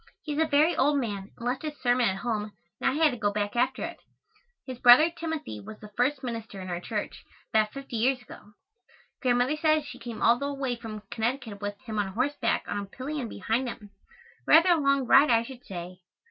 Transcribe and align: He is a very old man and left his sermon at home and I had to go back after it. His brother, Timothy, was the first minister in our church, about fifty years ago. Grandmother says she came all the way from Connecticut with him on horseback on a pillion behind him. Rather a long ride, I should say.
He 0.23 0.33
is 0.33 0.39
a 0.41 0.47
very 0.47 0.75
old 0.75 0.97
man 0.99 1.29
and 1.37 1.45
left 1.45 1.61
his 1.61 1.77
sermon 1.79 2.09
at 2.09 2.15
home 2.15 2.53
and 2.81 2.89
I 2.89 2.93
had 2.95 3.11
to 3.11 3.17
go 3.17 3.31
back 3.31 3.55
after 3.55 3.83
it. 3.83 3.97
His 4.65 4.79
brother, 4.79 5.11
Timothy, 5.11 5.59
was 5.61 5.79
the 5.79 5.91
first 5.95 6.23
minister 6.23 6.59
in 6.59 6.69
our 6.71 6.79
church, 6.79 7.23
about 7.53 7.71
fifty 7.71 7.97
years 7.97 8.19
ago. 8.19 8.53
Grandmother 9.21 9.57
says 9.57 9.85
she 9.85 9.99
came 9.99 10.23
all 10.23 10.39
the 10.39 10.51
way 10.55 10.75
from 10.75 11.03
Connecticut 11.11 11.61
with 11.61 11.79
him 11.81 11.99
on 11.99 12.13
horseback 12.13 12.63
on 12.67 12.79
a 12.79 12.85
pillion 12.85 13.29
behind 13.29 13.67
him. 13.69 13.91
Rather 14.47 14.69
a 14.69 14.79
long 14.81 15.05
ride, 15.05 15.29
I 15.29 15.43
should 15.43 15.63
say. 15.67 15.99